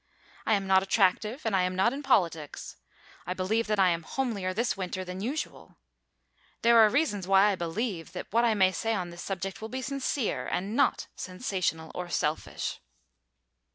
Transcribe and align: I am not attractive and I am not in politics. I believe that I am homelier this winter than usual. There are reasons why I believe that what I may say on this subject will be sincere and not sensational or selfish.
I 0.47 0.55
am 0.55 0.65
not 0.65 0.81
attractive 0.81 1.45
and 1.45 1.55
I 1.55 1.61
am 1.61 1.75
not 1.75 1.93
in 1.93 2.01
politics. 2.01 2.77
I 3.27 3.35
believe 3.35 3.67
that 3.67 3.77
I 3.77 3.89
am 3.89 4.01
homelier 4.01 4.51
this 4.51 4.75
winter 4.75 5.05
than 5.05 5.21
usual. 5.21 5.77
There 6.63 6.79
are 6.79 6.89
reasons 6.89 7.27
why 7.27 7.51
I 7.51 7.55
believe 7.55 8.11
that 8.13 8.33
what 8.33 8.43
I 8.43 8.55
may 8.55 8.71
say 8.71 8.95
on 8.95 9.11
this 9.11 9.21
subject 9.21 9.61
will 9.61 9.69
be 9.69 9.83
sincere 9.83 10.47
and 10.47 10.75
not 10.75 11.05
sensational 11.15 11.91
or 11.93 12.09
selfish. 12.09 12.79